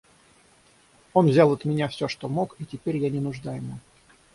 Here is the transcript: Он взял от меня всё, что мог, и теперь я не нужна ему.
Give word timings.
Он 1.13 1.27
взял 1.27 1.53
от 1.53 1.63
меня 1.63 1.87
всё, 1.87 2.07
что 2.07 2.27
мог, 2.27 2.55
и 2.57 2.65
теперь 2.65 2.97
я 2.97 3.11
не 3.11 3.19
нужна 3.19 3.55
ему. 3.57 3.77